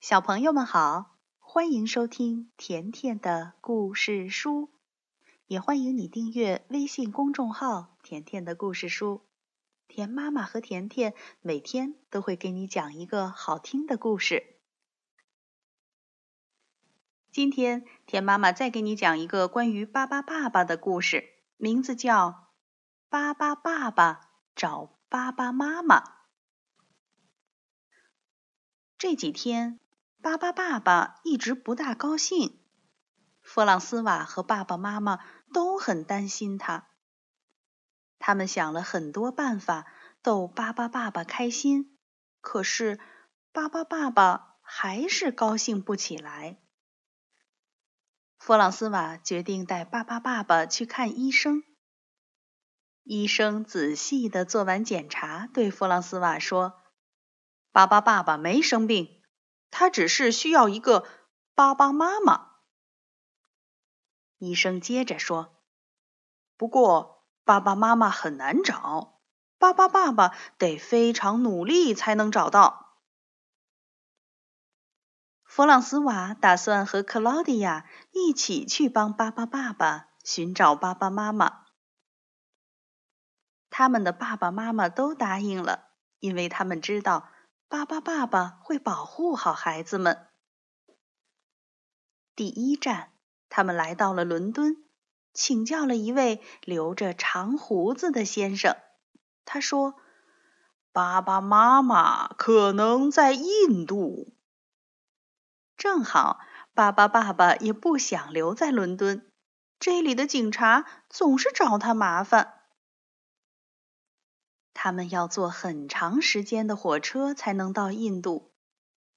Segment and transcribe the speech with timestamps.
[0.00, 4.70] 小朋友们好，欢迎收听甜甜的故事书，
[5.46, 9.20] 也欢迎你订阅微信公众号“甜甜的故事书”。
[9.88, 14.56] 甜妈妈和甜甜每天都会给你讲一个好听的故事。
[17.30, 22.28] 今天，甜妈妈再给你讲一个关于巴巴爸爸的故事，名字叫
[23.10, 26.00] 《巴巴爸爸找巴巴妈妈》。
[28.96, 29.78] 这几天，
[30.22, 32.60] 巴巴爸爸一直不大高兴，
[33.40, 35.18] 弗朗斯瓦和爸爸妈妈
[35.54, 36.88] 都很担心他。
[38.18, 39.86] 他们想了很多办法
[40.20, 41.98] 逗巴巴爸爸开心，
[42.42, 43.00] 可是
[43.50, 46.60] 巴巴爸爸还是高兴不起来。
[48.36, 51.62] 弗朗斯瓦决定带巴巴爸爸去看医生。
[53.04, 56.74] 医生仔细的做完检查，对弗朗斯瓦说
[57.72, 59.19] ：“巴巴爸爸没生病，
[59.70, 61.06] 他只是需要一个
[61.54, 62.50] 巴巴妈妈。”
[64.38, 65.56] 医生接着说
[66.56, 69.18] ：“不过。”爸爸妈妈很难找，
[69.58, 73.00] 巴巴爸爸得非常努力才能找到。
[75.42, 81.64] 弗朗斯瓦打算和克劳迪亚一起去帮巴巴爸爸寻找巴巴妈妈。
[83.68, 85.88] 他们的爸爸妈妈都答应了，
[86.20, 87.28] 因为他们知道
[87.70, 90.26] 巴巴爸爸会保护好孩子们。
[92.34, 93.12] 第一站，
[93.48, 94.84] 他们来到了伦敦。
[95.32, 98.76] 请教了一位留着长胡子的先生，
[99.44, 99.94] 他说
[100.90, 104.34] ：“爸爸妈妈可能在印度。”
[105.78, 106.40] 正好，
[106.74, 109.30] 巴巴爸爸也不想留在伦敦，
[109.78, 112.59] 这里的警察总是找他麻烦。
[114.82, 118.50] 他们要坐很长时间的火车才能到印度，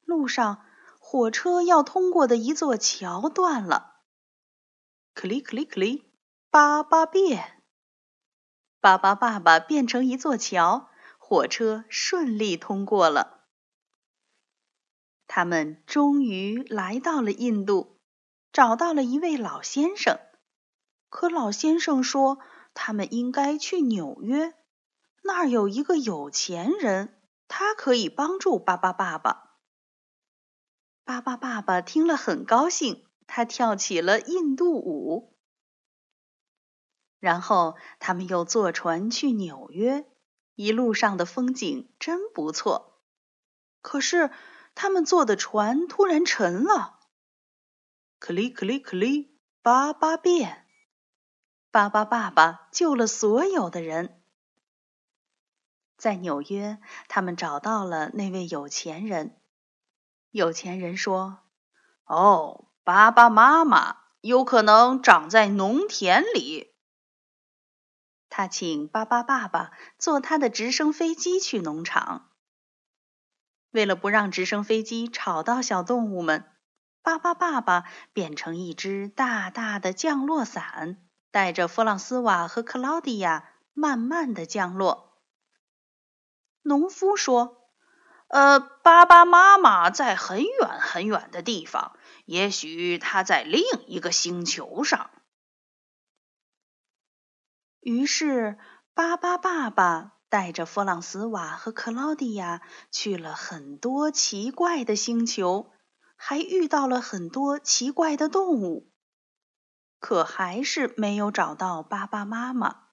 [0.01, 0.65] 路上
[0.99, 4.01] 火车要通过的一座桥断了。
[5.13, 6.11] 克里克里克里，
[6.49, 7.63] 巴巴变，
[8.81, 13.45] 巴巴爸爸变成一座桥，火车顺利通过了。
[15.27, 18.01] 他们终于来到了印度，
[18.51, 20.19] 找到了一位老先生。
[21.07, 22.39] 可老先生说，
[22.73, 24.53] 他们应该去纽约，
[25.23, 29.57] 那儿有一个有钱人，他可以帮助巴巴爸爸。
[31.03, 33.05] 巴巴爸爸听了很高兴。
[33.25, 35.37] 他跳起了印度舞，
[37.19, 40.05] 然后他们又坐船去纽约，
[40.55, 43.01] 一路上的风景真不错。
[43.81, 44.29] 可是
[44.75, 46.99] 他们坐的船突然沉了，
[48.19, 50.67] 克里克里克里，巴巴变，
[51.71, 54.22] 巴巴爸爸救了所有的人。
[56.03, 59.39] 在纽约，他们找到了那位有钱人。
[60.31, 61.37] 有钱人说
[62.03, 66.73] ：“哦。”爸爸妈妈有可能长在农田里。
[68.27, 72.31] 他请巴巴爸爸坐他的直升飞机去农场。
[73.71, 76.43] 为了不让直升飞机吵到小动物们，
[77.01, 80.97] 巴巴爸爸变成一只大大的降落伞，
[81.31, 85.12] 带着弗朗斯瓦和克劳迪亚慢慢的降落。
[86.63, 87.69] 农夫说
[88.27, 95.11] ：“呃，爸爸妈妈在很远很远的地方。”也许他在另一个星球上。
[97.81, 98.57] 于是，
[98.93, 105.69] 巴巴爸爸带着弗朗斯瓦和克劳迪亚去了很多奇怪的星球，
[106.15, 108.89] 还遇到了很多奇怪的动物，
[109.99, 112.87] 可还是没有找到巴巴妈妈。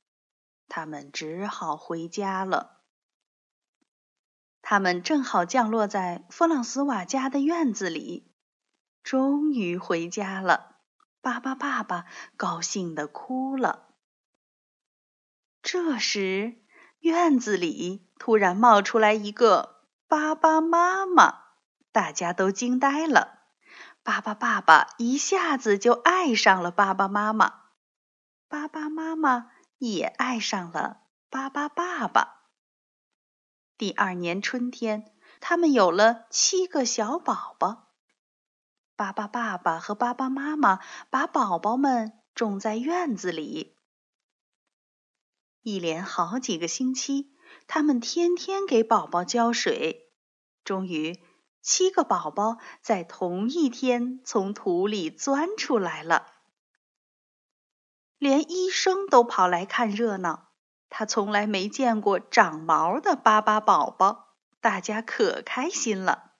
[0.69, 2.80] 他们只好回家了。
[4.71, 8.33] 他们正好降落在弗朗斯瓦家的院子里。
[9.03, 10.77] 终于回家了，
[11.21, 13.89] 巴巴爸爸高兴的哭了。
[15.61, 16.63] 这时，
[17.01, 21.41] 院子里突然冒出来一个巴巴妈妈，
[21.91, 23.41] 大家都惊呆了。
[24.05, 27.55] 巴巴爸爸一下子就爱上了巴巴妈妈，
[28.49, 32.40] 巴巴妈妈也爱上了巴巴爸爸。
[33.81, 35.11] 第二年春天，
[35.41, 37.89] 他们有了七个小宝宝。
[38.95, 43.79] 巴巴爸爸和巴巴妈妈把宝宝们种在院子里，
[45.63, 47.33] 一连好几个星期，
[47.67, 50.13] 他们天天给宝宝浇水。
[50.63, 51.19] 终于，
[51.63, 56.27] 七个宝宝在同一天从土里钻出来了，
[58.19, 60.50] 连医生都跑来看热闹。
[60.91, 66.33] 他从来没见过长毛的巴巴宝宝，大家可开心了。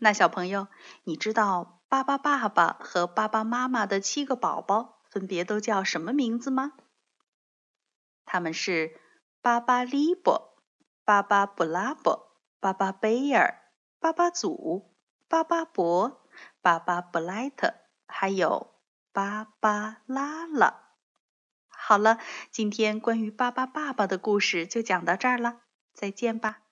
[0.00, 0.66] 那小朋友，
[1.04, 6.72] 你知道巴巴爸爸和巴巴妈妈的七个宝宝分别都叫什么名字吗？
[8.24, 8.98] 他们是
[9.40, 10.58] 巴巴利伯、
[11.04, 13.62] 巴巴布拉伯、巴巴贝尔、
[14.00, 14.96] 巴巴祖、
[15.28, 16.26] 巴巴伯、
[16.60, 17.74] 巴巴布莱特，
[18.06, 18.74] 还有
[19.12, 20.83] 巴巴拉拉。
[21.86, 22.18] 好了，
[22.50, 25.60] 今天关于巴巴爸爸的故事就讲到这儿了，
[25.92, 26.63] 再见吧。